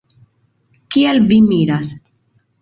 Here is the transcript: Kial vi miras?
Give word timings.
Kial 0.95 1.21
vi 1.33 1.37
miras? 1.51 1.93